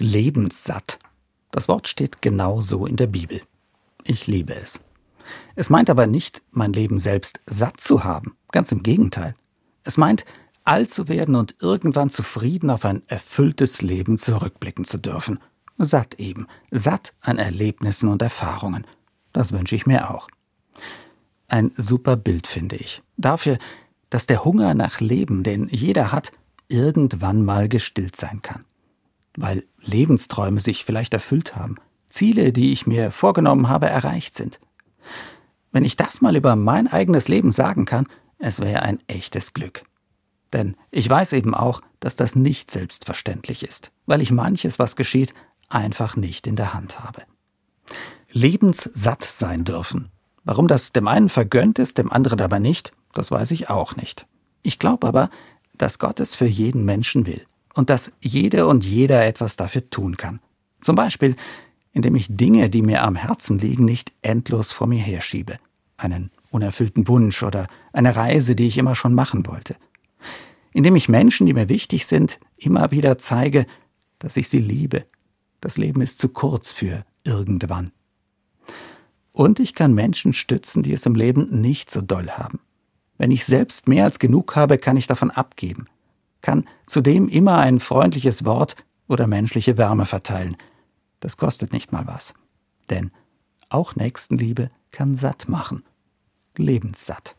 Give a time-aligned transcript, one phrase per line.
[0.00, 0.98] lebenssatt.
[1.50, 3.40] Das Wort steht genau so in der Bibel.
[4.04, 4.80] Ich liebe es.
[5.54, 8.36] Es meint aber nicht, mein Leben selbst satt zu haben.
[8.50, 9.34] Ganz im Gegenteil.
[9.84, 10.24] Es meint,
[10.64, 15.38] alt zu werden und irgendwann zufrieden auf ein erfülltes Leben zurückblicken zu dürfen.
[15.78, 16.46] Satt eben.
[16.70, 18.86] Satt an Erlebnissen und Erfahrungen.
[19.32, 20.28] Das wünsche ich mir auch.
[21.48, 23.02] Ein super Bild, finde ich.
[23.16, 23.58] Dafür,
[24.10, 26.32] dass der Hunger nach Leben, den jeder hat,
[26.68, 28.64] irgendwann mal gestillt sein kann.
[29.36, 31.76] Weil Lebensträume sich vielleicht erfüllt haben,
[32.08, 34.58] Ziele, die ich mir vorgenommen habe, erreicht sind.
[35.72, 38.06] Wenn ich das mal über mein eigenes Leben sagen kann,
[38.38, 39.82] es wäre ein echtes Glück.
[40.52, 45.32] Denn ich weiß eben auch, dass das nicht selbstverständlich ist, weil ich manches, was geschieht,
[45.68, 47.22] einfach nicht in der Hand habe.
[48.32, 50.08] Lebenssatt sein dürfen.
[50.42, 54.26] Warum das dem einen vergönnt ist, dem anderen aber nicht, das weiß ich auch nicht.
[54.62, 55.30] Ich glaube aber,
[55.76, 60.16] dass Gott es für jeden Menschen will und dass jede und jeder etwas dafür tun
[60.16, 60.40] kann.
[60.80, 61.36] Zum Beispiel,
[61.92, 65.56] indem ich Dinge, die mir am Herzen liegen, nicht endlos vor mir herschiebe.
[65.96, 69.76] Einen unerfüllten Wunsch oder eine Reise, die ich immer schon machen wollte.
[70.72, 73.66] Indem ich Menschen, die mir wichtig sind, immer wieder zeige,
[74.18, 75.04] dass ich sie liebe.
[75.60, 77.92] Das Leben ist zu kurz für irgendwann.
[79.32, 82.60] Und ich kann Menschen stützen, die es im Leben nicht so doll haben.
[83.18, 85.86] Wenn ich selbst mehr als genug habe, kann ich davon abgeben,
[86.42, 88.76] kann zudem immer ein freundliches Wort
[89.08, 90.56] oder menschliche Wärme verteilen.
[91.20, 92.34] Das kostet nicht mal was.
[92.88, 93.10] Denn
[93.68, 95.84] auch Nächstenliebe kann satt machen.
[96.56, 97.36] Lebenssatt.